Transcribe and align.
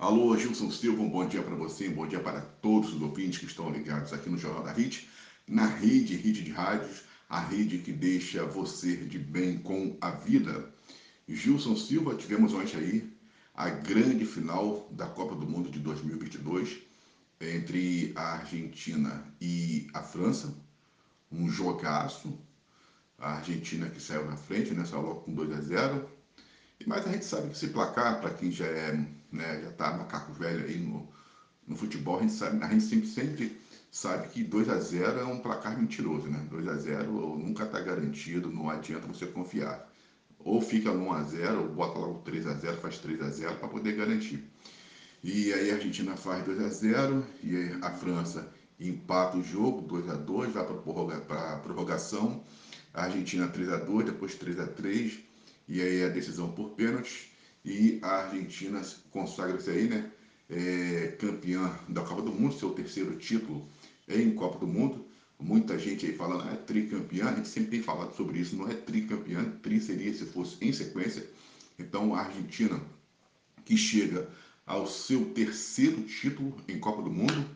Alô, 0.00 0.36
Gilson 0.38 0.70
Silva, 0.70 1.02
um 1.02 1.10
bom 1.10 1.26
dia 1.26 1.42
para 1.42 1.56
você, 1.56 1.88
um 1.88 1.94
bom 1.94 2.06
dia 2.06 2.20
para 2.20 2.40
todos 2.40 2.94
os 2.94 3.02
ouvintes 3.02 3.40
que 3.40 3.46
estão 3.46 3.68
ligados 3.68 4.12
aqui 4.12 4.30
no 4.30 4.38
Jornal 4.38 4.62
da 4.62 4.70
RIT, 4.70 5.10
na 5.44 5.66
rede, 5.66 6.14
rede 6.14 6.44
de 6.44 6.52
rádios, 6.52 7.02
a 7.28 7.40
rede 7.40 7.78
que 7.78 7.90
deixa 7.90 8.44
você 8.44 8.96
de 8.96 9.18
bem 9.18 9.58
com 9.58 9.98
a 10.00 10.12
vida. 10.12 10.72
Gilson 11.28 11.74
Silva, 11.74 12.14
tivemos 12.14 12.54
ontem 12.54 12.76
aí 12.76 13.12
a 13.52 13.70
grande 13.70 14.24
final 14.24 14.88
da 14.92 15.08
Copa 15.08 15.34
do 15.34 15.48
Mundo 15.48 15.68
de 15.68 15.80
2022 15.80 16.78
entre 17.40 18.12
a 18.14 18.34
Argentina 18.34 19.26
e 19.40 19.88
a 19.92 20.00
França, 20.00 20.56
um 21.32 21.50
jogaço, 21.50 22.38
a 23.18 23.32
Argentina 23.38 23.90
que 23.90 24.00
saiu 24.00 24.26
na 24.26 24.36
frente, 24.36 24.70
né, 24.70 24.84
saiu 24.84 25.02
logo 25.02 25.20
com 25.22 25.34
2 25.34 25.52
a 25.54 25.60
0, 25.60 26.08
mas 26.86 27.04
a 27.04 27.10
gente 27.10 27.24
sabe 27.24 27.48
que 27.48 27.56
esse 27.56 27.66
placar, 27.70 28.20
para 28.20 28.30
quem 28.30 28.52
já 28.52 28.64
é, 28.64 29.04
né, 29.30 29.60
já 29.62 29.70
tá 29.72 29.96
macaco 29.96 30.32
velho 30.32 30.64
aí 30.64 30.78
no, 30.78 31.08
no 31.66 31.76
futebol, 31.76 32.18
a 32.18 32.22
gente 32.22 32.32
sabe, 32.32 32.62
a 32.64 32.68
gente 32.68 32.84
sempre, 32.84 33.08
sempre 33.08 33.60
sabe 33.90 34.28
que 34.28 34.42
2 34.42 34.68
a 34.68 34.78
0 34.78 35.20
é 35.20 35.24
um 35.24 35.38
placar 35.38 35.78
mentiroso, 35.78 36.28
né? 36.28 36.46
2 36.50 36.68
a 36.68 36.74
0 36.74 37.36
nunca 37.38 37.64
está 37.64 37.80
garantido, 37.80 38.50
não 38.50 38.70
adianta 38.70 39.06
você 39.06 39.26
confiar. 39.26 39.88
Ou 40.38 40.60
fica 40.60 40.92
no 40.92 41.06
1 41.08 41.12
a 41.12 41.22
0 41.22 41.62
ou 41.62 41.68
bota 41.68 41.98
logo 41.98 42.20
3 42.20 42.46
a 42.46 42.54
0 42.54 42.76
faz 42.78 42.98
3 42.98 43.22
a 43.22 43.30
0 43.30 43.56
para 43.56 43.68
poder 43.68 43.96
garantir. 43.96 44.44
E 45.22 45.52
aí 45.52 45.70
a 45.70 45.74
Argentina 45.74 46.16
faz 46.16 46.44
2 46.44 46.60
a 46.60 46.68
0 46.68 47.26
e 47.42 47.76
a 47.82 47.90
França 47.90 48.48
empata 48.78 49.36
o 49.36 49.42
jogo, 49.42 49.82
2 49.82 50.08
a 50.10 50.14
2 50.14 50.52
vai 50.52 50.64
para 51.20 51.54
a 51.54 51.58
prorrogação. 51.58 52.44
A 52.94 53.04
Argentina 53.04 53.48
3 53.48 53.68
a 53.70 53.76
2 53.78 54.06
depois 54.06 54.34
3 54.36 54.60
a 54.60 54.66
3 54.66 55.18
e 55.68 55.82
aí 55.82 56.04
a 56.04 56.08
decisão 56.08 56.50
por 56.52 56.70
pênaltis 56.70 57.30
e 57.68 57.98
a 58.00 58.22
Argentina 58.22 58.82
consagra-se 59.10 59.68
aí, 59.68 59.88
né? 59.88 60.10
É, 60.48 61.14
campeã 61.20 61.78
da 61.86 62.00
Copa 62.00 62.22
do 62.22 62.32
Mundo, 62.32 62.54
seu 62.54 62.70
terceiro 62.70 63.14
título 63.18 63.68
em 64.08 64.34
Copa 64.34 64.58
do 64.58 64.66
Mundo. 64.66 65.06
Muita 65.38 65.78
gente 65.78 66.06
aí 66.06 66.14
falando, 66.14 66.48
ah, 66.48 66.52
é 66.54 66.56
tricampeã, 66.56 67.28
a 67.28 67.34
gente 67.34 67.48
sempre 67.48 67.72
tem 67.72 67.82
falado 67.82 68.16
sobre 68.16 68.38
isso, 68.38 68.56
não 68.56 68.66
é 68.68 68.74
tricampeã, 68.74 69.44
tri 69.62 69.78
seria 69.80 70.12
se 70.14 70.24
fosse 70.24 70.56
em 70.62 70.72
sequência. 70.72 71.28
Então 71.78 72.14
a 72.14 72.22
Argentina, 72.22 72.80
que 73.66 73.76
chega 73.76 74.26
ao 74.66 74.86
seu 74.86 75.26
terceiro 75.26 76.02
título 76.04 76.56
em 76.66 76.80
Copa 76.80 77.02
do 77.02 77.10
Mundo, 77.10 77.46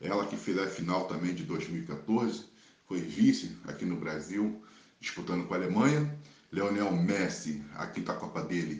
ela 0.00 0.26
que 0.26 0.36
fez 0.38 0.56
a 0.56 0.66
final 0.66 1.06
também 1.06 1.34
de 1.34 1.44
2014, 1.44 2.44
foi 2.86 3.02
vice 3.02 3.54
aqui 3.64 3.84
no 3.84 3.96
Brasil, 3.96 4.62
disputando 4.98 5.46
com 5.46 5.52
a 5.52 5.58
Alemanha. 5.58 6.18
Leonel 6.50 6.90
Messi, 6.92 7.62
a 7.74 7.86
quinta 7.86 8.14
Copa 8.14 8.42
dele, 8.42 8.77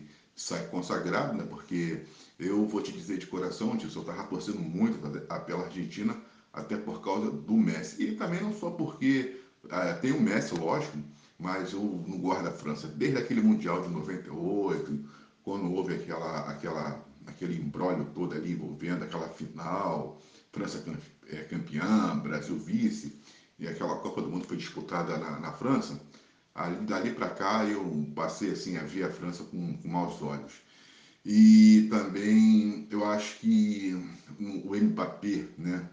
consagrado, 0.70 1.36
né? 1.36 1.44
Porque 1.48 2.04
eu 2.38 2.66
vou 2.66 2.80
te 2.80 2.92
dizer 2.92 3.18
de 3.18 3.26
coração, 3.26 3.76
eu 3.80 3.88
estava 3.88 4.24
torcendo 4.24 4.60
muito 4.60 4.98
pela 5.46 5.64
Argentina, 5.64 6.16
até 6.52 6.76
por 6.76 7.02
causa 7.02 7.30
do 7.30 7.54
Messi. 7.54 8.02
E 8.02 8.16
também 8.16 8.40
não 8.40 8.54
só 8.54 8.70
porque 8.70 9.40
é, 9.70 9.92
tem 9.94 10.12
o 10.12 10.20
Messi, 10.20 10.54
lógico, 10.54 10.98
mas 11.38 11.72
eu 11.72 12.04
não 12.06 12.18
gosto 12.18 12.44
da 12.44 12.52
França. 12.52 12.86
Desde 12.88 13.18
aquele 13.18 13.40
Mundial 13.40 13.82
de 13.82 13.88
98, 13.88 15.04
quando 15.42 15.72
houve 15.72 15.94
aquela, 15.94 16.40
aquela, 16.48 17.04
aquele 17.26 17.56
embrólio 17.56 18.06
todo 18.14 18.34
ali 18.34 18.52
envolvendo 18.52 19.04
aquela 19.04 19.28
final, 19.28 20.20
França 20.52 20.84
é, 21.28 21.42
campeã, 21.42 22.18
Brasil 22.18 22.58
vice, 22.58 23.18
e 23.58 23.66
aquela 23.66 23.96
Copa 23.96 24.22
do 24.22 24.28
Mundo 24.28 24.46
foi 24.46 24.56
disputada 24.56 25.18
na, 25.18 25.38
na 25.38 25.52
França, 25.52 26.00
ali, 26.58 26.86
dali 26.86 27.12
para 27.12 27.30
cá 27.30 27.64
eu 27.64 28.06
passei 28.14 28.50
assim 28.50 28.76
a 28.76 28.82
ver 28.82 29.04
a 29.04 29.10
França 29.10 29.44
com, 29.44 29.76
com 29.76 29.88
maus 29.88 30.20
olhos. 30.22 30.52
E 31.24 31.88
também 31.90 32.86
eu 32.90 33.04
acho 33.04 33.38
que 33.38 33.94
o 34.40 34.74
Mbappé, 34.74 35.44
né? 35.58 35.88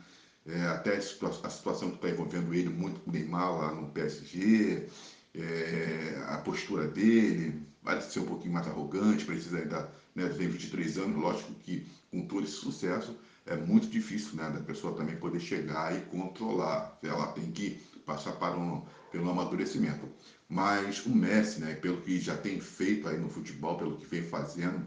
É, 0.46 0.62
até 0.68 0.96
a, 0.96 1.02
situação 1.02 1.90
que 1.90 1.96
está 1.96 2.10
envolvendo 2.10 2.54
ele 2.54 2.70
muito 2.70 3.00
com 3.00 3.10
o 3.10 3.14
Neymar 3.14 3.58
lá 3.58 3.74
no 3.74 3.88
PSG, 3.90 4.88
é, 5.34 6.24
a 6.28 6.38
postura 6.38 6.88
dele, 6.88 7.64
parece 7.84 8.14
ser 8.14 8.20
um 8.20 8.26
pouquinho 8.28 8.54
mais 8.54 8.68
arrogante, 8.68 9.26
precisa 9.26 9.58
ainda, 9.58 9.92
né, 10.14 10.30
tem 10.30 10.48
23 10.48 11.00
anos, 11.00 11.18
lógico 11.18 11.52
que 11.56 11.88
com 12.12 12.28
todo 12.28 12.44
esse 12.44 12.54
sucesso 12.54 13.18
é 13.46 13.56
muito 13.56 13.88
difícil 13.88 14.36
né, 14.36 14.48
da 14.52 14.62
pessoa 14.62 14.96
também 14.96 15.16
poder 15.18 15.40
chegar 15.40 15.96
e 15.96 16.02
controlar, 16.02 16.98
ela 17.02 17.28
tem 17.28 17.52
que 17.52 17.82
passar 18.06 18.34
para 18.34 18.58
um, 18.58 18.84
pelo 19.12 19.30
amadurecimento. 19.30 20.08
Mas 20.48 21.06
o 21.06 21.10
Messi, 21.10 21.60
né, 21.60 21.74
pelo 21.76 22.02
que 22.02 22.20
já 22.20 22.38
tem 22.38 22.60
feito 22.60 23.08
aí 23.08 23.18
no 23.18 23.30
futebol, 23.30 23.78
pelo 23.78 23.98
que 23.98 24.06
vem 24.06 24.24
fazendo, 24.24 24.86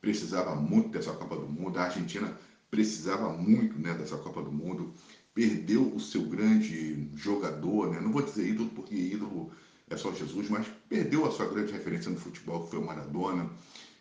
precisava 0.00 0.54
muito 0.54 0.90
dessa 0.90 1.12
Copa 1.12 1.36
do 1.36 1.48
Mundo. 1.48 1.78
A 1.78 1.84
Argentina 1.84 2.38
precisava 2.70 3.32
muito 3.32 3.78
né, 3.78 3.94
dessa 3.94 4.16
Copa 4.16 4.42
do 4.42 4.52
Mundo. 4.52 4.94
Perdeu 5.34 5.94
o 5.94 6.00
seu 6.00 6.22
grande 6.22 7.08
jogador, 7.14 7.90
né? 7.90 8.00
não 8.00 8.12
vou 8.12 8.22
dizer 8.22 8.48
ídolo, 8.48 8.70
porque 8.70 8.94
ídolo 8.94 9.52
é 9.88 9.96
só 9.96 10.12
Jesus, 10.12 10.48
mas 10.48 10.66
perdeu 10.88 11.26
a 11.26 11.32
sua 11.32 11.48
grande 11.48 11.72
referência 11.72 12.10
no 12.10 12.18
futebol, 12.18 12.64
que 12.64 12.70
foi 12.70 12.78
o 12.78 12.86
Maradona. 12.86 13.50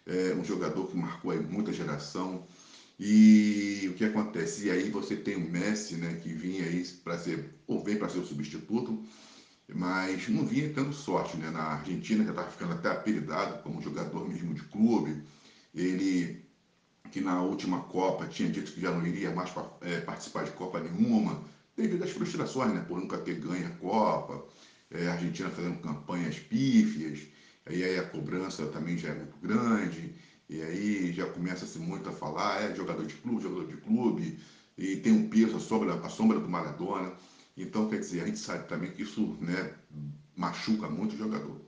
É 0.05 0.33
um 0.33 0.43
jogador 0.43 0.87
que 0.87 0.97
marcou 0.97 1.31
aí 1.31 1.39
muita 1.39 1.73
geração. 1.73 2.47
E 2.99 3.87
o 3.89 3.95
que 3.95 4.03
acontece? 4.05 4.65
E 4.67 4.71
aí 4.71 4.89
você 4.89 5.15
tem 5.15 5.35
o 5.35 5.49
Messi, 5.49 5.95
né, 5.97 6.15
que 6.15 6.33
vinha 6.33 6.65
aí 6.65 6.83
para 7.03 7.17
ser, 7.17 7.49
ou 7.67 7.79
vem 7.83 7.97
para 7.97 8.09
ser 8.09 8.19
o 8.19 8.25
substituto, 8.25 9.01
mas 9.73 10.27
não 10.27 10.45
vinha 10.45 10.69
tendo 10.69 10.91
sorte, 10.93 11.37
né? 11.37 11.49
Na 11.51 11.61
Argentina 11.73 12.23
já 12.23 12.31
estava 12.31 12.49
ficando 12.49 12.73
até 12.73 12.89
apelidado 12.89 13.55
como 13.61 13.81
jogador 13.81 14.25
mesmo 14.27 14.53
de 14.53 14.63
clube. 14.63 15.23
Ele 15.73 16.41
que 17.11 17.21
na 17.21 17.41
última 17.41 17.79
Copa 17.79 18.27
tinha 18.27 18.49
dito 18.49 18.71
que 18.71 18.81
já 18.81 18.91
não 18.91 19.05
iria 19.05 19.31
mais 19.31 19.51
é, 19.81 19.99
participar 19.99 20.43
de 20.43 20.51
Copa 20.51 20.79
nenhuma, 20.79 21.41
devido 21.75 22.03
às 22.03 22.11
frustrações, 22.11 22.71
né? 22.73 22.81
Por 22.81 22.99
nunca 22.99 23.17
ter 23.17 23.35
ganho 23.35 23.67
a 23.67 23.71
Copa, 23.71 24.43
é, 24.89 25.07
a 25.07 25.13
Argentina 25.13 25.49
fazendo 25.49 25.79
campanhas 25.79 26.39
pífias, 26.39 27.27
aí 27.65 27.97
a 27.97 28.03
cobrança 28.03 28.67
também 28.67 28.97
já 28.97 29.09
é 29.09 29.13
muito 29.13 29.37
grande, 29.37 30.13
e 30.49 30.61
aí 30.61 31.13
já 31.13 31.27
começa-se 31.27 31.77
muito 31.77 32.09
a 32.09 32.11
falar, 32.11 32.63
é 32.63 32.75
jogador 32.75 33.05
de 33.05 33.13
clube, 33.15 33.43
jogador 33.43 33.67
de 33.67 33.77
clube, 33.77 34.39
e 34.77 34.95
tem 34.95 35.11
um 35.11 35.29
peso, 35.29 35.57
a 35.57 35.59
sombra, 35.59 35.93
a 35.93 36.09
sombra 36.09 36.39
do 36.39 36.49
Maradona. 36.49 37.13
Então, 37.55 37.87
quer 37.89 37.99
dizer, 37.99 38.21
a 38.21 38.25
gente 38.25 38.39
sabe 38.39 38.67
também 38.67 38.91
que 38.91 39.03
isso 39.03 39.37
né, 39.41 39.73
machuca 40.35 40.89
muito 40.89 41.13
o 41.13 41.17
jogador. 41.17 41.59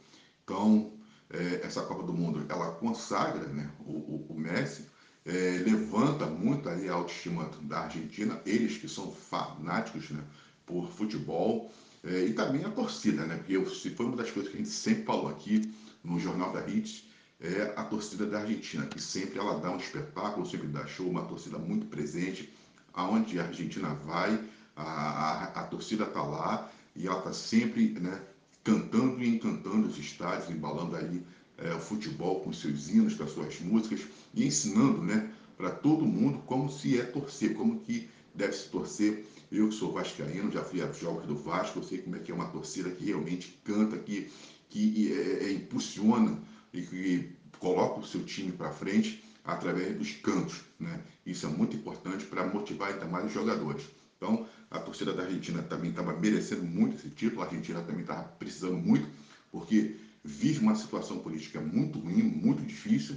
Então, 0.44 0.94
é, 1.30 1.62
essa 1.64 1.81
Copa 1.81 2.03
do 2.03 2.14
Mundo, 2.14 2.46
ela 2.50 2.72
consagra 2.72 3.46
né, 3.47 3.69
o, 3.86 4.25
o, 4.30 4.36
Messi, 4.36 4.86
é, 5.25 5.62
levanta 5.63 6.25
muito 6.25 6.68
aí 6.68 6.90
a 6.90 6.94
autoestima 6.94 7.52
da 7.62 7.81
Argentina, 7.81 8.42
eles 8.46 8.78
que 8.78 8.88
são 8.88 9.12
fanáticos 9.12 10.09
né, 10.09 10.24
por 10.66 10.90
futebol, 10.90 11.72
é, 12.03 12.25
e 12.25 12.34
também 12.34 12.63
a 12.63 12.69
torcida, 12.69 13.25
né? 13.25 13.38
Porque 13.38 13.63
foi 13.92 14.06
uma 14.08 14.18
das 14.18 14.31
coisas 14.31 14.52
que 14.52 14.58
a 14.58 14.62
gente 14.62 14.74
sempre 14.74 15.03
falou 15.03 15.30
aqui 15.30 15.72
no 16.03 16.19
Jornal 16.19 16.52
da 16.52 16.68
Hits, 16.68 17.06
é 17.41 17.74
a 17.75 17.84
torcida 17.84 18.25
da 18.25 18.40
Argentina, 18.40 18.85
que 18.85 19.02
sempre 19.02 19.40
ela 19.40 19.59
dá 19.59 19.72
um 19.72 19.78
espetáculo, 19.78 20.46
sempre 20.46 20.68
dá 20.68 20.85
show, 20.85 21.09
uma 21.09 21.25
torcida 21.25 21.57
muito 21.57 21.88
presente, 21.88 22.53
aonde 22.94 23.40
a 23.40 23.46
Argentina 23.46 23.96
vai, 23.96 24.40
a, 24.75 24.84
a, 24.84 25.44
a 25.62 25.63
torcida 25.63 26.03
está 26.03 26.22
lá 26.22 26.72
e 26.96 27.07
ela 27.07 27.18
está 27.18 27.34
sempre 27.34 27.90
né, 28.00 28.22
cantando 28.63 29.24
e 29.24 29.28
encantando 29.28 29.88
os 29.88 29.97
estádios, 29.97 30.50
embalando 30.50 30.96
aí 30.96 31.24
é, 31.57 31.74
o 31.74 31.80
futebol 31.80 32.41
com 32.41 32.53
seus 32.53 32.90
hinos, 32.90 33.16
com 33.16 33.24
as 33.24 33.31
suas 33.31 33.59
músicas 33.59 34.01
e 34.34 34.46
ensinando 34.46 35.01
né, 35.01 35.31
para 35.57 35.72
todo 35.72 36.06
mundo 36.06 36.40
como 36.46 36.72
se 36.72 37.00
é 37.00 37.03
torcer, 37.03 37.56
como 37.56 37.80
que 37.80 38.07
deve 38.35 38.53
se 38.53 38.69
torcer. 38.69 39.25
Eu 39.51 39.68
que 39.68 39.75
sou 39.75 39.91
vascaíno, 39.91 40.51
já 40.51 40.63
fui 40.63 40.81
a 40.81 40.91
jogos 40.94 41.25
do 41.25 41.35
Vasco, 41.35 41.80
eu 41.80 41.84
sei 41.84 41.97
como 41.97 42.16
é 42.16 42.19
que 42.19 42.31
é 42.31 42.35
uma 42.35 42.47
torcida 42.47 42.90
que 42.90 43.06
realmente 43.06 43.59
canta, 43.66 43.97
que, 43.97 44.31
que 44.69 45.12
é, 45.12 45.46
é, 45.46 45.51
impulsiona 45.51 46.40
e 46.73 46.81
que 46.81 47.35
coloca 47.59 47.99
o 47.99 48.05
seu 48.05 48.23
time 48.23 48.51
para 48.51 48.71
frente 48.71 49.23
através 49.43 49.97
dos 49.97 50.11
cantos. 50.13 50.61
Né? 50.79 50.99
Isso 51.25 51.45
é 51.45 51.50
muito 51.50 51.75
importante 51.75 52.25
para 52.25 52.45
motivar 52.45 52.94
ainda 52.94 53.06
mais 53.06 53.25
os 53.25 53.33
jogadores. 53.33 53.83
Então, 54.18 54.47
a 54.69 54.79
torcida 54.79 55.13
da 55.13 55.23
Argentina 55.23 55.63
também 55.63 55.89
estava 55.89 56.13
merecendo 56.13 56.63
muito 56.63 56.95
esse 56.95 57.09
título, 57.09 57.41
a 57.41 57.45
Argentina 57.45 57.81
também 57.81 58.01
estava 58.01 58.23
precisando 58.23 58.77
muito, 58.77 59.07
porque 59.51 59.97
vive 60.23 60.59
uma 60.59 60.75
situação 60.75 61.19
política 61.19 61.59
muito 61.59 62.00
ruim, 62.00 62.21
muito 62.21 62.62
difícil, 62.62 63.15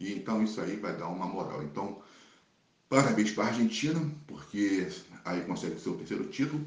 e 0.00 0.12
então 0.14 0.42
isso 0.42 0.60
aí 0.60 0.76
vai 0.76 0.96
dar 0.96 1.08
uma 1.08 1.26
moral. 1.26 1.62
Então, 1.62 2.00
parabéns 2.88 3.30
para 3.32 3.44
a 3.44 3.48
Argentina, 3.48 4.00
porque 4.26 4.88
aí 5.24 5.42
consegue 5.42 5.76
o 5.76 5.80
seu 5.80 5.94
terceiro 5.96 6.24
título. 6.24 6.66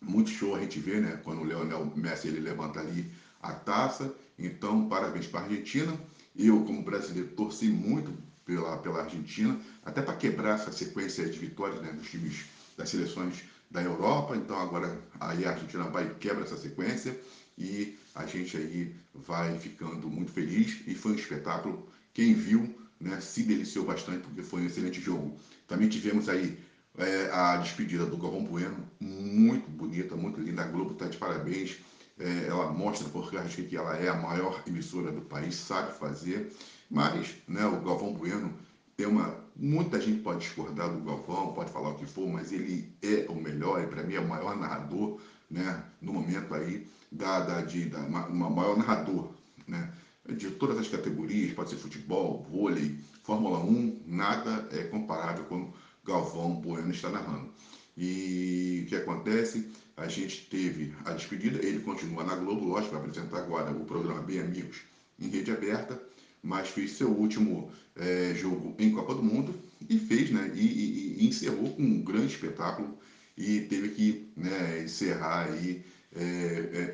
Muito 0.00 0.30
show 0.30 0.54
a 0.54 0.60
gente 0.60 0.78
vê, 0.78 0.98
né? 0.98 1.20
Quando 1.22 1.42
o 1.42 1.44
Leonel 1.44 1.92
Messi 1.94 2.28
ele 2.28 2.40
levanta 2.40 2.80
ali 2.80 3.10
a 3.42 3.52
taça. 3.52 4.14
Então, 4.40 4.88
parabéns 4.88 5.26
para 5.26 5.40
a 5.40 5.42
Argentina. 5.44 5.98
Eu, 6.36 6.64
como 6.64 6.82
brasileiro, 6.82 7.28
torci 7.30 7.66
muito 7.66 8.12
pela, 8.44 8.76
pela 8.78 9.02
Argentina, 9.02 9.58
até 9.84 10.02
para 10.02 10.16
quebrar 10.16 10.54
essa 10.54 10.72
sequência 10.72 11.28
de 11.28 11.38
vitórias 11.38 11.80
né, 11.82 11.92
dos 11.92 12.08
times 12.08 12.44
das 12.76 12.88
seleções 12.88 13.44
da 13.70 13.82
Europa. 13.82 14.36
Então, 14.36 14.58
agora 14.58 14.98
aí 15.20 15.44
a 15.44 15.50
Argentina 15.50 15.84
vai 15.84 16.12
quebra 16.14 16.44
essa 16.44 16.56
sequência 16.56 17.18
e 17.56 17.96
a 18.14 18.26
gente 18.26 18.56
aí 18.56 18.94
vai 19.14 19.58
ficando 19.58 20.08
muito 20.08 20.32
feliz. 20.32 20.82
E 20.86 20.94
foi 20.94 21.12
um 21.12 21.16
espetáculo. 21.16 21.88
Quem 22.12 22.34
viu 22.34 22.74
né, 23.00 23.20
se 23.20 23.42
deliciou 23.42 23.84
bastante 23.84 24.20
porque 24.20 24.42
foi 24.42 24.62
um 24.62 24.66
excelente 24.66 25.00
jogo. 25.00 25.36
Também 25.68 25.88
tivemos 25.88 26.28
aí 26.28 26.58
é, 26.98 27.30
a 27.32 27.56
despedida 27.56 28.04
do 28.04 28.16
Galvão 28.16 28.44
Bueno, 28.44 28.76
muito 29.00 29.70
bonita, 29.70 30.16
muito 30.16 30.40
linda. 30.40 30.62
A 30.62 30.66
Globo 30.66 30.92
está 30.92 31.06
de 31.06 31.16
parabéns. 31.16 31.78
É, 32.20 32.48
ela 32.48 32.70
mostra 32.70 33.08
por 33.08 33.30
causa 33.30 33.48
que 33.48 33.76
ela 33.76 33.96
é 33.96 34.08
a 34.08 34.14
maior 34.14 34.62
emissora 34.66 35.10
do 35.10 35.22
país, 35.22 35.54
sabe 35.54 35.98
fazer. 35.98 36.52
Mas 36.90 37.34
né, 37.48 37.64
o 37.64 37.80
Galvão 37.80 38.12
Bueno 38.12 38.52
tem 38.96 39.06
uma. 39.06 39.34
Muita 39.56 40.00
gente 40.00 40.20
pode 40.20 40.40
discordar 40.40 40.90
do 40.90 41.02
Galvão, 41.02 41.52
pode 41.52 41.70
falar 41.70 41.90
o 41.90 41.94
que 41.96 42.06
for, 42.06 42.28
mas 42.28 42.52
ele 42.52 42.92
é 43.02 43.26
o 43.28 43.34
melhor, 43.34 43.82
e 43.82 43.86
para 43.86 44.02
mim 44.02 44.14
é 44.14 44.20
o 44.20 44.28
maior 44.28 44.56
narrador, 44.56 45.20
né, 45.50 45.82
no 46.00 46.14
momento 46.14 46.54
aí, 46.54 46.86
da, 47.12 47.40
da, 47.40 47.60
de, 47.60 47.86
da, 47.86 47.98
uma, 47.98 48.48
maior 48.48 48.78
narrador, 48.78 49.30
né, 49.66 49.92
de 50.28 50.50
todas 50.52 50.78
as 50.78 50.88
categorias, 50.88 51.52
pode 51.52 51.70
ser 51.70 51.76
futebol, 51.76 52.46
vôlei, 52.50 52.98
Fórmula 53.22 53.58
1, 53.58 54.02
nada 54.06 54.66
é 54.72 54.84
comparável 54.84 55.44
com 55.44 55.72
Galvão 56.04 56.54
Bueno 56.54 56.90
está 56.90 57.10
narrando. 57.10 57.52
E 57.96 58.84
o 58.84 58.88
que 58.88 58.96
acontece? 58.96 59.70
A 60.00 60.08
gente 60.08 60.46
teve 60.46 60.94
a 61.04 61.12
despedida, 61.12 61.62
ele 61.62 61.80
continua 61.80 62.24
na 62.24 62.34
Globo, 62.34 62.64
lógico, 62.64 62.94
vai 62.94 63.02
apresentar 63.02 63.36
agora 63.36 63.70
o 63.70 63.84
programa 63.84 64.22
Bem 64.22 64.40
Amigos 64.40 64.78
em 65.20 65.28
rede 65.28 65.50
aberta, 65.50 66.00
mas 66.42 66.70
fez 66.70 66.92
seu 66.92 67.10
último 67.10 67.70
é, 67.94 68.32
jogo 68.34 68.74
em 68.78 68.90
Copa 68.92 69.14
do 69.14 69.22
Mundo 69.22 69.54
e 69.90 69.98
fez, 69.98 70.30
né? 70.30 70.52
E, 70.54 70.58
e, 70.58 71.16
e, 71.18 71.28
encerrou 71.28 71.74
com 71.74 71.82
um 71.82 72.02
grande 72.02 72.32
espetáculo 72.32 72.98
e 73.36 73.60
teve 73.60 73.90
que 73.90 74.32
né, 74.34 74.82
encerrar 74.82 75.50
aí 75.52 75.84
é, 76.16 76.22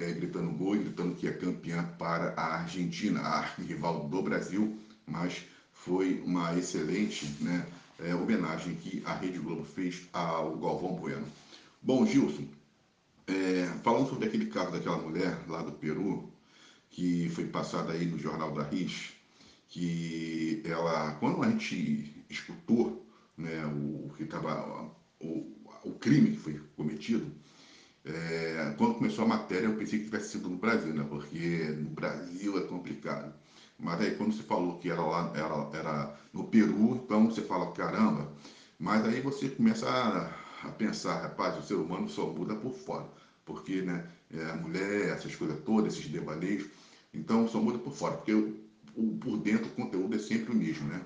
é, 0.01 0.11
é 0.11 0.13
gritando 0.13 0.51
gol 0.51 0.75
e 0.75 0.81
gritando 0.81 1.15
que 1.15 1.29
é 1.29 1.33
campeã 1.33 1.85
para 1.97 2.35
a 2.37 2.57
Argentina, 2.57 3.21
a 3.21 3.41
rival 3.41 4.09
do 4.09 4.21
Brasil, 4.21 4.77
mas 5.07 5.45
foi 5.73 6.21
uma 6.27 6.59
excelente 6.59 7.25
né, 7.41 7.65
é, 8.01 8.17
homenagem 8.17 8.75
que 8.75 9.01
a 9.07 9.15
Rede 9.15 9.39
Globo 9.39 9.65
fez 9.65 10.09
ao 10.13 10.57
Galvão 10.57 10.97
Bueno. 10.97 11.27
Bom, 11.81 12.05
Gilson, 12.05 12.49
é, 13.27 13.67
falando 13.83 14.09
sobre 14.09 14.29
aquele 14.29 14.47
caso 14.47 14.73
daquela 14.73 14.99
mulher 14.99 15.39
lá 15.49 15.63
do 15.63 15.73
Peru, 15.73 16.33
que 16.91 17.29
foi 17.31 17.47
passada 17.47 17.93
aí 17.93 18.07
no 18.07 18.19
Jornal 18.19 18.53
da 18.53 18.63
RIS, 18.63 19.13
que 19.69 20.63
ela, 20.65 21.13
quando 21.17 21.43
a 21.43 21.51
gente 21.51 22.25
escutou 22.31 23.05
né, 23.37 23.67
o 23.67 24.13
que 24.17 24.23
estava 24.23 24.91
o, 25.21 25.53
o 25.85 25.93
crime 25.99 26.33
que 26.33 26.39
foi 26.39 26.61
cometido, 26.77 27.31
é, 28.05 28.75
quando 28.79 28.95
começou 28.95 29.25
a 29.25 29.29
matéria 29.29 29.67
eu 29.67 29.77
pensei 29.77 29.99
que 29.99 30.05
tivesse 30.05 30.31
sido 30.31 30.49
no 30.49 30.57
Brasil, 30.57 30.95
né, 30.95 31.05
porque 31.09 31.75
no 31.79 31.91
Brasil 31.91 32.57
é 32.59 32.63
complicado. 32.63 33.35
Mas 33.79 34.01
aí 34.01 34.15
quando 34.15 34.33
você 34.33 34.43
falou 34.43 34.79
que 34.79 34.89
era 34.91 35.03
lá, 35.03 35.33
era, 35.35 35.79
era 35.79 36.21
no 36.33 36.45
Peru, 36.45 37.03
então 37.05 37.27
você 37.31 37.43
fala, 37.43 37.73
caramba, 37.73 38.33
mas 38.79 39.05
aí 39.05 39.21
você 39.21 39.49
começa 39.49 39.89
a, 39.89 40.46
a 40.63 40.69
pensar, 40.69 41.23
rapaz, 41.23 41.59
o 41.59 41.63
ser 41.63 41.75
humano 41.75 42.09
só 42.09 42.27
muda 42.27 42.55
por 42.55 42.73
fora, 42.73 43.07
porque 43.45 43.83
né, 43.83 44.07
é, 44.33 44.51
a 44.51 44.57
mulher, 44.57 45.11
essas 45.11 45.35
coisas 45.35 45.59
todas, 45.65 45.95
esses 45.95 46.09
devaneios, 46.09 46.69
então 47.13 47.49
só 47.49 47.61
muda 47.61 47.79
por 47.79 47.93
fora, 47.93 48.17
porque 48.17 48.33
o, 48.33 49.17
por 49.21 49.39
dentro 49.39 49.67
o 49.67 49.75
conteúdo 49.75 50.17
é 50.17 50.19
sempre 50.19 50.53
o 50.53 50.57
mesmo, 50.57 50.89
né? 50.89 51.03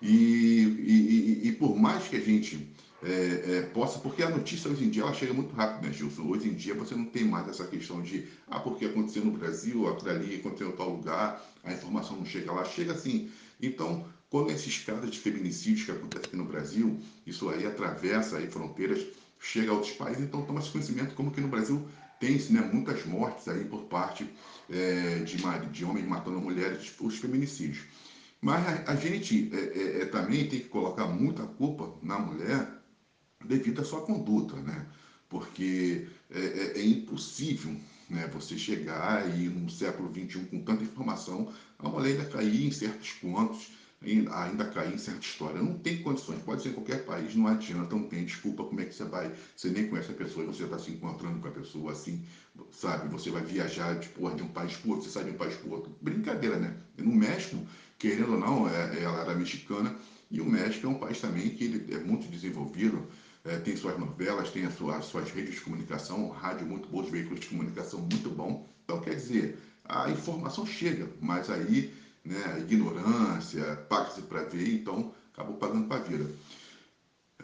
E, 0.00 0.08
e, 0.08 1.44
e, 1.44 1.48
e 1.48 1.52
por 1.52 1.76
mais 1.76 2.08
que 2.08 2.16
a 2.16 2.20
gente 2.20 2.74
é, 3.04 3.56
é, 3.56 3.62
possa, 3.62 3.98
porque 3.98 4.22
a 4.22 4.30
notícia 4.30 4.70
hoje 4.70 4.84
em 4.84 4.88
dia 4.88 5.02
ela 5.02 5.12
chega 5.12 5.34
muito 5.34 5.54
rápido, 5.54 5.86
né, 5.86 5.92
Gilson? 5.92 6.22
Hoje 6.22 6.48
em 6.48 6.54
dia 6.54 6.74
você 6.74 6.94
não 6.94 7.04
tem 7.04 7.24
mais 7.24 7.46
essa 7.48 7.66
questão 7.66 8.00
de, 8.00 8.26
ah, 8.48 8.58
porque 8.58 8.86
aconteceu 8.86 9.24
no 9.24 9.32
Brasil, 9.32 9.86
aquilo 9.88 10.10
ali 10.10 10.36
aconteceu 10.36 10.70
em 10.70 10.72
tal 10.72 10.90
lugar, 10.90 11.44
a 11.62 11.72
informação 11.72 12.16
não 12.16 12.24
chega 12.24 12.50
lá, 12.50 12.64
chega 12.64 12.92
assim. 12.92 13.30
Então, 13.60 14.06
quando 14.30 14.50
esses 14.50 14.78
casos 14.78 15.10
de 15.10 15.18
feminicídios 15.18 15.84
que 15.84 15.92
acontecem 15.92 16.26
aqui 16.26 16.36
no 16.36 16.46
Brasil, 16.46 16.98
isso 17.26 17.48
aí 17.50 17.66
atravessa 17.66 18.38
aí 18.38 18.46
fronteiras, 18.46 19.04
chega 19.38 19.70
a 19.70 19.74
outros 19.74 19.92
países, 19.92 20.24
então 20.24 20.42
toma-se 20.42 20.70
conhecimento 20.70 21.14
como 21.14 21.30
que 21.30 21.40
no 21.40 21.48
Brasil 21.48 21.86
tem 22.18 22.38
né, 22.50 22.60
muitas 22.72 23.04
mortes 23.04 23.46
aí 23.48 23.64
por 23.64 23.82
parte 23.82 24.26
é, 24.70 25.18
de, 25.18 25.36
de 25.70 25.84
homens 25.84 26.08
matando 26.08 26.40
mulheres, 26.40 26.94
os 26.98 27.18
feminicídios. 27.18 27.84
Mas 28.40 28.66
a, 28.66 28.92
a 28.92 28.96
gente 28.96 29.50
é, 29.52 29.58
é, 29.58 30.02
é, 30.02 30.06
também 30.06 30.48
tem 30.48 30.60
que 30.60 30.68
colocar 30.68 31.06
muita 31.06 31.44
culpa 31.44 31.94
na 32.02 32.18
mulher 32.18 32.73
devido 33.44 33.80
à 33.80 33.84
sua 33.84 34.02
conduta, 34.02 34.56
né? 34.56 34.86
Porque 35.28 36.06
é, 36.30 36.40
é, 36.40 36.78
é 36.78 36.86
impossível 36.86 37.74
né, 38.08 38.28
você 38.32 38.56
chegar 38.56 39.22
aí 39.22 39.48
no 39.48 39.70
século 39.70 40.12
XXI 40.12 40.44
com 40.46 40.60
tanta 40.60 40.84
informação, 40.84 41.52
a 41.78 41.88
mulher 41.88 42.12
ainda 42.12 42.26
cair 42.26 42.66
em 42.66 42.70
certos 42.70 43.10
pontos, 43.12 43.72
ainda 44.30 44.66
cair 44.66 44.94
em 44.94 44.98
certa 44.98 45.20
história. 45.20 45.62
Não 45.62 45.78
tem 45.78 46.02
condições, 46.02 46.42
pode 46.42 46.62
ser 46.62 46.70
em 46.70 46.72
qualquer 46.72 47.04
país, 47.04 47.34
não 47.34 47.46
adianta, 47.46 47.96
não 47.96 48.04
tem 48.04 48.24
desculpa, 48.24 48.64
como 48.64 48.80
é 48.80 48.84
que 48.84 48.94
você 48.94 49.04
vai, 49.04 49.32
você 49.56 49.70
nem 49.70 49.88
conhece 49.88 50.10
a 50.10 50.14
pessoa 50.14 50.44
e 50.44 50.48
você 50.48 50.64
está 50.64 50.78
se 50.78 50.90
encontrando 50.90 51.40
com 51.40 51.48
a 51.48 51.52
pessoa 51.52 51.92
assim, 51.92 52.22
sabe, 52.70 53.08
você 53.08 53.30
vai 53.30 53.42
viajar 53.42 53.98
de, 53.98 54.08
porra, 54.10 54.34
de 54.34 54.42
um 54.42 54.48
país 54.48 54.76
para 54.76 54.90
outro, 54.90 55.06
você 55.06 55.12
sai 55.12 55.24
de 55.24 55.30
um 55.30 55.38
país 55.38 55.56
para 55.56 55.70
outro. 55.70 55.96
Brincadeira, 56.00 56.58
né? 56.58 56.76
No 56.98 57.14
México, 57.14 57.66
querendo 57.98 58.32
ou 58.32 58.38
não, 58.38 58.68
é, 58.68 59.02
ela 59.02 59.22
era 59.22 59.34
mexicana, 59.34 59.96
e 60.30 60.40
o 60.40 60.44
México 60.44 60.86
é 60.86 60.90
um 60.90 60.98
país 60.98 61.20
também 61.20 61.50
que 61.50 61.64
ele 61.64 61.94
é 61.94 61.98
muito 61.98 62.28
desenvolvido, 62.28 63.06
é, 63.44 63.58
tem 63.58 63.76
suas 63.76 63.98
novelas, 63.98 64.50
tem 64.50 64.64
as 64.64 64.74
suas, 64.74 64.96
as 64.96 65.04
suas 65.04 65.30
redes 65.30 65.54
de 65.54 65.60
comunicação, 65.60 66.30
rádio 66.30 66.66
muito 66.66 66.88
bons, 66.88 67.10
veículos 67.10 67.40
de 67.40 67.48
comunicação 67.48 68.00
muito 68.00 68.30
bom. 68.30 68.66
Então, 68.84 69.00
quer 69.00 69.14
dizer, 69.14 69.58
a 69.84 70.10
informação 70.10 70.66
chega, 70.66 71.08
mas 71.20 71.50
aí 71.50 71.92
né, 72.24 72.58
ignorância, 72.60 73.76
paga-se 73.88 74.22
para 74.22 74.44
ver, 74.44 74.74
então 74.74 75.12
acabou 75.32 75.56
pagando 75.56 75.86
para 75.86 75.98
a 75.98 76.02
vida. 76.02 76.30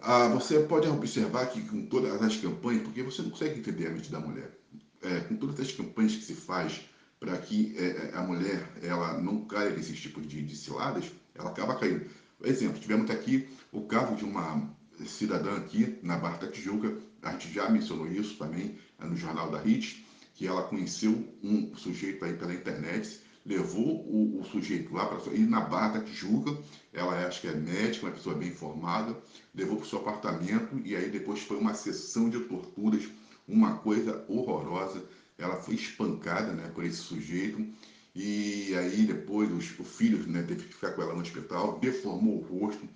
Ah, 0.00 0.28
você 0.28 0.60
pode 0.60 0.88
observar 0.88 1.46
que 1.46 1.60
com 1.62 1.84
todas 1.86 2.22
as 2.22 2.36
campanhas, 2.36 2.82
porque 2.84 3.02
você 3.02 3.20
não 3.20 3.30
consegue 3.30 3.60
entender 3.60 3.88
a 3.88 3.90
mente 3.90 4.10
da 4.10 4.18
mulher, 4.18 4.58
é, 5.02 5.20
com 5.20 5.36
todas 5.36 5.60
as 5.60 5.72
campanhas 5.72 6.16
que 6.16 6.24
se 6.24 6.34
faz 6.34 6.80
para 7.18 7.36
que 7.36 7.76
é, 7.76 8.12
é 8.12 8.16
a 8.16 8.22
mulher 8.22 8.66
ela 8.82 9.20
não 9.20 9.44
caia 9.44 9.70
nesses 9.70 10.00
tipos 10.00 10.26
de, 10.26 10.42
de 10.42 10.56
ciladas, 10.56 11.12
ela 11.34 11.50
acaba 11.50 11.78
caindo. 11.78 12.06
Exemplo, 12.42 12.80
tivemos 12.80 13.10
aqui 13.10 13.46
o 13.70 13.82
caso 13.82 14.16
de 14.16 14.24
uma 14.24 14.74
cidadã 15.06 15.56
aqui 15.56 15.98
na 16.02 16.16
Barra 16.16 16.38
da 16.38 16.48
Tijuca, 16.48 16.98
a 17.22 17.32
gente 17.32 17.52
já 17.52 17.68
mencionou 17.68 18.06
isso 18.06 18.36
também 18.36 18.78
é 18.98 19.04
no 19.04 19.16
Jornal 19.16 19.50
da 19.50 19.58
HIT, 19.58 20.06
que 20.34 20.46
ela 20.46 20.62
conheceu 20.62 21.36
um 21.42 21.74
sujeito 21.76 22.24
aí 22.24 22.34
pela 22.34 22.54
internet, 22.54 23.20
levou 23.44 24.06
o, 24.06 24.40
o 24.40 24.44
sujeito 24.44 24.92
lá 24.94 25.06
para 25.06 25.32
ir 25.32 25.48
na 25.48 25.60
Barra 25.60 25.98
da 25.98 26.04
Tijuca, 26.04 26.56
ela 26.92 27.18
é, 27.20 27.26
acho 27.26 27.40
que 27.40 27.48
é 27.48 27.54
médica, 27.54 28.06
uma 28.06 28.12
pessoa 28.12 28.34
bem 28.34 28.48
informada, 28.48 29.16
levou 29.54 29.76
para 29.76 29.86
o 29.86 29.88
seu 29.88 29.98
apartamento 30.00 30.80
e 30.84 30.94
aí 30.94 31.10
depois 31.10 31.40
foi 31.40 31.56
uma 31.56 31.74
sessão 31.74 32.28
de 32.28 32.40
torturas, 32.40 33.08
uma 33.46 33.76
coisa 33.78 34.24
horrorosa. 34.28 35.02
Ela 35.38 35.56
foi 35.56 35.74
espancada 35.74 36.52
né, 36.52 36.70
por 36.74 36.84
esse 36.84 36.98
sujeito 36.98 37.66
e 38.14 38.74
aí 38.76 39.06
depois 39.06 39.50
os, 39.52 39.78
o 39.78 39.84
filho 39.84 40.26
né, 40.28 40.42
teve 40.42 40.64
que 40.64 40.74
ficar 40.74 40.92
com 40.92 41.02
ela 41.02 41.14
no 41.14 41.20
hospital, 41.20 41.78
deformou 41.78 42.38
o 42.38 42.42
rosto. 42.42 42.86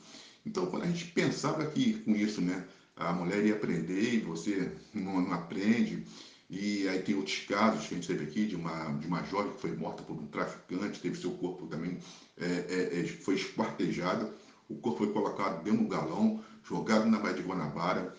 Então, 0.47 0.67
quando 0.67 0.83
a 0.83 0.87
gente 0.87 1.07
pensava 1.07 1.67
que 1.67 1.95
com 2.01 2.15
isso, 2.15 2.41
né, 2.41 2.65
a 2.97 3.13
mulher 3.13 3.45
ia 3.45 3.55
aprender 3.55 4.15
e 4.15 4.21
você 4.21 4.71
não, 4.93 5.21
não 5.21 5.33
aprende, 5.33 6.05
e 6.49 6.87
aí 6.89 7.03
tem 7.03 7.15
outros 7.15 7.39
casos 7.41 7.87
que 7.87 7.95
a 7.95 7.97
gente 7.97 8.07
teve 8.07 8.25
aqui 8.25 8.47
de 8.47 8.55
uma, 8.55 8.93
de 8.93 9.07
uma 9.07 9.23
jovem 9.25 9.53
que 9.53 9.61
foi 9.61 9.75
morta 9.75 10.03
por 10.03 10.15
um 10.15 10.27
traficante, 10.27 11.01
teve 11.01 11.19
seu 11.19 11.33
corpo 11.33 11.67
também, 11.67 11.99
é, 12.39 12.47
é, 12.47 13.01
é 13.01 13.07
foi 13.07 13.35
esquartejado, 13.35 14.31
o 14.69 14.77
corpo 14.77 14.99
foi 14.99 15.13
colocado 15.13 15.63
dentro 15.63 15.83
do 15.83 15.89
galão, 15.89 16.43
jogado 16.63 17.07
na 17.07 17.19
Baía 17.19 17.35
de 17.35 17.43
Guanabara. 17.43 18.15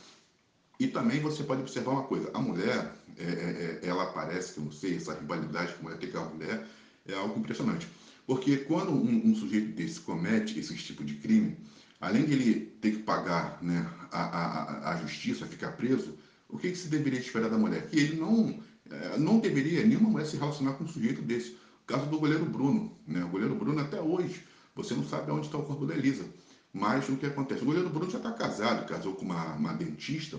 E 0.79 0.87
também 0.87 1.21
você 1.21 1.43
pode 1.43 1.61
observar 1.61 1.91
uma 1.91 2.03
coisa, 2.03 2.29
a 2.33 2.39
mulher, 2.39 2.93
é, 3.17 3.23
é, 3.23 3.79
é 3.83 3.87
ela 3.87 4.03
aparece, 4.03 4.53
que 4.53 4.59
eu 4.59 4.65
não 4.65 4.71
sei, 4.71 4.97
essa 4.97 5.13
rivalidade 5.13 5.73
que 5.73 5.79
a 5.79 5.83
mulher 5.83 5.97
tem 5.97 6.11
com 6.11 6.17
a 6.19 6.25
mulher, 6.25 6.67
é 7.07 7.13
algo 7.13 7.39
impressionante. 7.39 7.87
Porque 8.27 8.57
quando 8.57 8.91
um, 8.91 9.29
um 9.29 9.35
sujeito 9.35 9.73
desse 9.73 10.01
comete 10.01 10.59
esse 10.59 10.75
tipo 10.75 11.03
de 11.03 11.15
crime, 11.15 11.57
além 11.99 12.25
de 12.25 12.33
ele 12.33 12.59
ter 12.81 12.91
que 12.91 12.99
pagar 12.99 13.57
né, 13.61 13.89
a, 14.11 14.21
a, 14.21 14.91
a 14.93 14.97
justiça, 14.97 15.45
ficar 15.45 15.71
preso, 15.73 16.17
o 16.49 16.57
que, 16.57 16.71
que, 16.71 16.77
se 16.77 16.87
deveria 16.87 17.19
esperar 17.19 17.49
da 17.49 17.57
mulher? 17.57 17.87
Que 17.87 17.99
ele 17.99 18.15
não, 18.19 18.59
é, 18.89 19.17
não 19.17 19.39
deveria, 19.39 19.85
nenhuma 19.85 20.09
mulher 20.09 20.25
se 20.25 20.37
relacionar 20.37 20.73
com 20.73 20.83
um 20.83 20.87
sujeito 20.87 21.21
desse. 21.21 21.51
O 21.51 21.85
caso 21.87 22.05
do 22.07 22.19
goleiro 22.19 22.45
Bruno. 22.45 22.97
Né? 23.07 23.23
O 23.23 23.29
goleiro 23.29 23.55
Bruno, 23.55 23.79
até 23.79 23.99
hoje, 24.01 24.43
você 24.75 24.93
não 24.93 25.07
sabe 25.07 25.31
onde 25.31 25.47
está 25.47 25.57
o 25.57 25.63
corpo 25.63 25.85
da 25.85 25.95
Elisa. 25.95 26.25
Mas 26.71 27.07
o 27.09 27.15
que 27.15 27.25
acontece? 27.25 27.61
O 27.61 27.65
goleiro 27.65 27.89
Bruno 27.89 28.11
já 28.11 28.17
está 28.17 28.31
casado, 28.31 28.87
casou 28.87 29.15
com 29.15 29.25
uma, 29.25 29.53
uma 29.53 29.73
dentista, 29.73 30.37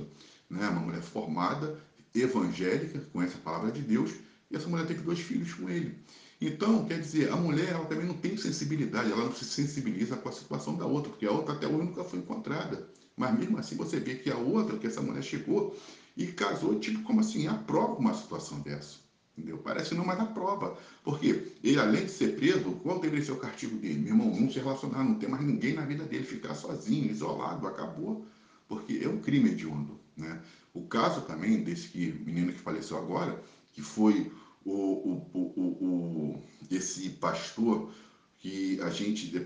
né? 0.50 0.68
uma 0.68 0.80
mulher 0.80 1.02
formada, 1.02 1.78
evangélica, 2.14 3.00
conhece 3.12 3.36
a 3.36 3.40
palavra 3.40 3.72
de 3.72 3.80
Deus, 3.80 4.12
e 4.50 4.56
essa 4.56 4.68
mulher 4.68 4.86
teve 4.86 5.00
dois 5.00 5.18
filhos 5.18 5.52
com 5.54 5.68
ele. 5.68 5.96
Então, 6.40 6.84
quer 6.84 7.00
dizer, 7.00 7.32
a 7.32 7.36
mulher 7.36 7.70
ela 7.70 7.86
também 7.86 8.06
não 8.06 8.14
tem 8.14 8.36
sensibilidade, 8.36 9.10
ela 9.10 9.24
não 9.24 9.34
se 9.34 9.44
sensibiliza 9.44 10.16
com 10.16 10.28
a 10.28 10.32
situação 10.32 10.76
da 10.76 10.84
outra, 10.84 11.10
porque 11.10 11.26
a 11.26 11.30
outra 11.30 11.54
até 11.54 11.66
hoje 11.66 11.86
nunca 11.86 12.04
foi 12.04 12.18
encontrada. 12.18 12.86
Mas 13.16 13.38
mesmo 13.38 13.58
assim 13.58 13.76
você 13.76 13.98
vê 13.98 14.16
que 14.16 14.30
a 14.30 14.36
outra, 14.36 14.76
que 14.76 14.86
essa 14.86 15.00
mulher 15.00 15.22
chegou 15.22 15.74
e 16.16 16.26
casou, 16.26 16.78
tipo, 16.78 17.02
como 17.02 17.20
assim, 17.20 17.46
aprova 17.46 17.94
uma 17.94 18.12
situação 18.12 18.60
dessa. 18.60 18.98
Entendeu? 19.36 19.58
Parece 19.58 19.94
não, 19.94 20.04
mas 20.04 20.18
dá 20.18 20.26
prova. 20.26 20.76
Porque 21.04 21.52
ele, 21.62 21.78
além 21.78 22.04
de 22.04 22.10
ser 22.10 22.36
preso, 22.36 22.72
qual 22.82 22.98
deveria 22.98 23.24
ser 23.24 23.32
o 23.32 23.36
castigo 23.36 23.76
dele? 23.76 23.98
Meu 23.98 24.08
irmão, 24.08 24.34
não 24.34 24.50
se 24.50 24.58
relacionar, 24.58 25.04
não 25.04 25.14
ter 25.14 25.28
mais 25.28 25.44
ninguém 25.44 25.74
na 25.74 25.84
vida 25.84 26.04
dele, 26.04 26.24
ficar 26.24 26.54
sozinho, 26.54 27.10
isolado, 27.10 27.66
acabou. 27.66 28.26
Porque 28.66 29.00
é 29.02 29.08
um 29.08 29.20
crime 29.20 29.50
hediondo. 29.50 30.00
Né? 30.16 30.40
O 30.72 30.82
caso 30.82 31.22
também 31.22 31.62
desse 31.62 31.88
que, 31.88 32.12
menino 32.24 32.52
que 32.52 32.58
faleceu 32.58 32.96
agora, 32.96 33.42
que 33.72 33.82
foi 33.82 34.32
o, 34.66 35.22
o, 35.32 35.40
o, 35.40 35.62
o 35.84 36.42
esse 36.70 37.10
pastor 37.10 37.92
que 38.38 38.80
a 38.82 38.90
gente. 38.90 39.36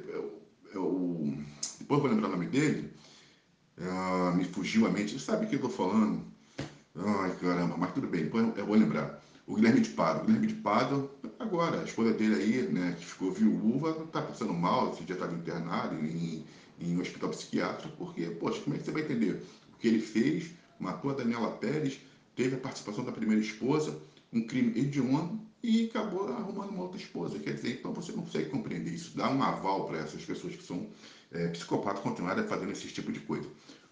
É, 0.73 0.79
o, 0.79 1.35
depois 1.79 2.00
vou 2.00 2.11
lembrar 2.11 2.29
o 2.29 2.33
nome 2.33 2.47
dele. 2.47 2.91
Ah, 3.79 4.33
me 4.37 4.45
fugiu 4.45 4.87
a 4.87 4.91
mente. 4.91 5.19
Sabe 5.19 5.45
o 5.45 5.49
que 5.49 5.57
eu 5.57 5.67
estou 5.67 5.71
falando? 5.71 6.25
Ai, 6.97 7.37
caramba, 7.37 7.77
mas 7.77 7.93
tudo 7.93 8.07
bem, 8.07 8.25
depois 8.25 8.57
eu 8.57 8.67
vou 8.67 8.77
lembrar. 8.77 9.23
O 9.47 9.55
Guilherme 9.55 9.81
de 9.81 9.91
Pado. 9.91 10.23
O 10.23 10.27
Guilherme 10.27 10.47
de 10.49 10.55
Pado, 10.55 11.11
agora, 11.39 11.81
a 11.81 11.85
esposa 11.85 12.12
dele 12.12 12.35
aí, 12.35 12.62
né, 12.62 12.97
que 12.99 13.07
ficou 13.07 13.33
viúva, 13.33 14.05
está 14.05 14.23
passando 14.23 14.53
mal, 14.53 14.93
esse 14.93 15.05
dia 15.05 15.15
estava 15.15 15.35
internado 15.35 15.95
em, 15.95 16.45
em 16.81 16.97
um 16.97 17.00
hospital 17.00 17.31
psiquiátrico, 17.31 17.97
porque, 17.97 18.27
poxa, 18.27 18.61
como 18.61 18.77
é 18.77 18.79
que 18.79 18.85
você 18.85 18.91
vai 18.91 19.03
entender? 19.03 19.43
O 19.73 19.79
que 19.79 19.89
ele 19.89 20.00
fez, 20.00 20.50
matou 20.79 21.11
a 21.11 21.15
Daniela 21.15 21.50
Pérez, 21.53 22.00
teve 22.37 22.57
a 22.57 22.59
participação 22.59 23.05
da 23.05 23.12
primeira 23.12 23.43
esposa, 23.43 23.97
um 24.33 24.47
crime 24.47 24.79
hediondo 24.79 25.41
e 25.63 25.87
acabou 25.87 26.29
arrumando 26.29 26.71
uma 26.71 26.83
outra 26.83 26.99
esposa. 26.99 27.39
Quer 27.39 27.55
dizer, 27.55 27.79
então 27.79 27.93
você 27.93 28.13
não 28.13 28.23
consegue 28.23 28.51
compreender 28.51 28.93
isso, 28.93 29.17
dá 29.17 29.31
um 29.31 29.43
aval 29.43 29.87
para 29.87 29.99
essas 29.99 30.25
pessoas 30.25 30.55
que 30.55 30.63
são 30.63 30.89
é, 31.33 31.49
psicopatas 31.49 32.03
continuarem 32.03 32.47
fazendo 32.47 32.73
esse 32.73 32.89
tipo 32.89 33.13
de 33.13 33.21
coisa. 33.21 33.49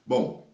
Bom, 0.06 0.48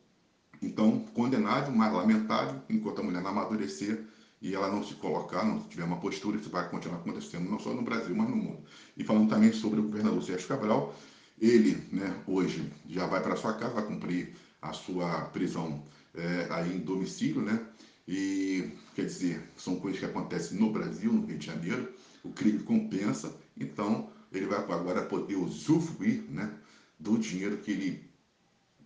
então, 0.61 1.01
condenável, 1.15 1.73
mas 1.73 1.93
lamentável, 1.93 2.61
enquanto 2.69 3.01
a 3.01 3.03
mulher 3.03 3.23
não 3.23 3.31
amadurecer 3.31 4.05
e 4.41 4.55
ela 4.55 4.71
não 4.71 4.83
se 4.85 4.95
colocar, 4.95 5.45
não 5.45 5.61
tiver 5.61 5.85
uma 5.85 6.01
postura, 6.01 6.37
isso 6.37 6.51
vai 6.51 6.69
continuar 6.69 6.99
acontecendo, 6.99 7.49
não 7.49 7.59
só 7.59 7.73
no 7.73 7.83
Brasil, 7.83 8.15
mas 8.15 8.29
no 8.29 8.37
mundo. 8.37 8.63
E 8.97 9.05
falando 9.05 9.29
também 9.29 9.53
sobre 9.53 9.81
o 9.81 9.85
governador 9.85 10.23
Sérgio 10.23 10.49
Cabral, 10.49 10.95
ele, 11.41 11.83
né, 11.93 12.23
hoje, 12.27 12.71
já 12.89 13.07
vai 13.07 13.23
para 13.23 13.37
sua 13.37 13.55
casa, 13.55 13.75
vai 13.75 13.87
cumprir 13.87 14.35
a 14.61 14.73
sua 14.73 15.23
prisão 15.27 15.83
é, 16.15 16.47
aí 16.51 16.75
em 16.75 16.81
domicílio, 16.81 17.43
né? 17.43 17.61
E, 18.07 18.73
quer 18.95 19.07
dizer, 19.07 19.43
são 19.57 19.77
coisas 19.77 19.99
que 19.99 20.07
acontecem 20.07 20.59
no 20.59 20.71
Brasil, 20.71 21.13
no 21.13 21.25
Rio 21.25 21.39
de 21.39 21.47
Janeiro, 21.47 21.93
o 22.23 22.31
crime 22.31 22.61
compensa, 22.61 23.35
então 23.57 24.11
ele 24.33 24.47
vai 24.47 24.59
agora 24.59 25.05
poder 25.05 25.37
usufruir, 25.37 26.23
né, 26.29 26.53
do 26.99 27.19
dinheiro 27.19 27.59
que 27.59 27.71
ele 27.71 28.05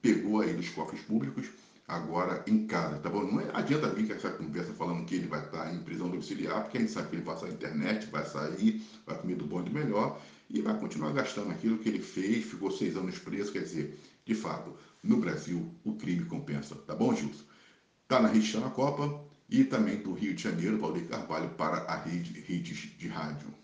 pegou 0.00 0.40
aí 0.40 0.54
dos 0.54 0.68
cofres 0.70 1.02
públicos 1.02 1.50
agora 1.88 2.44
em 2.46 2.66
casa, 2.66 2.98
tá 2.98 3.08
bom? 3.08 3.25
Não 3.25 3.40
adianta 3.54 3.88
vir 3.88 4.06
com 4.06 4.12
essa 4.12 4.30
conversa 4.30 4.75
falando 4.75 5.06
que 5.06 5.14
ele 5.14 5.26
vai 5.26 5.42
estar 5.42 5.75
em 5.75 5.82
prisão 5.82 6.10
domiciliar, 6.10 6.62
porque 6.62 6.76
a 6.76 6.80
gente 6.80 6.92
sabe 6.92 7.08
que 7.08 7.16
ele 7.16 7.25
vai 7.25 7.38
sair 7.38 7.52
internet, 7.52 8.06
vai 8.10 8.26
sair, 8.26 8.82
vai 9.06 9.18
comer 9.18 9.37
do 9.37 9.46
bom 9.46 9.62
e 9.62 9.64
do 9.64 9.70
melhor 9.70 10.20
e 10.50 10.60
vai 10.60 10.78
continuar 10.78 11.12
gastando 11.12 11.50
aquilo 11.50 11.78
que 11.78 11.88
ele 11.88 12.00
fez, 12.00 12.44
ficou 12.44 12.70
seis 12.70 12.94
anos 12.94 13.18
preso, 13.18 13.52
quer 13.52 13.62
dizer, 13.62 13.98
de 14.25 14.34
fato, 14.34 14.76
no 15.02 15.16
Brasil 15.16 15.75
o 15.82 15.94
crime 15.94 16.26
compensa, 16.26 16.75
tá 16.75 16.94
bom, 16.94 17.14
Gilson? 17.14 17.44
Tá 18.08 18.20
na 18.20 18.28
rede, 18.28 18.50
tá 18.52 18.60
na 18.60 18.70
Copa 18.70 19.20
e 19.50 19.64
também 19.64 20.02
do 20.02 20.12
Rio 20.14 20.34
de 20.34 20.42
Janeiro, 20.42 20.78
Valdir 20.78 21.06
Carvalho 21.08 21.50
para 21.50 21.84
a 21.92 21.96
rede 21.96 22.40
Redes 22.40 22.96
de 22.98 23.06
Rádio. 23.06 23.57